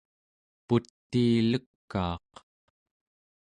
[0.67, 2.31] putiilekaaq